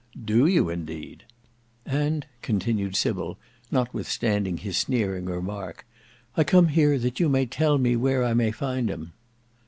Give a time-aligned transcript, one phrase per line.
[0.25, 1.25] "Do you indeed!"
[1.85, 3.37] "And," continued Sybil
[3.69, 5.85] notwithstanding his sneering remark,
[6.35, 9.13] "I come here that you may tell me where I may find him."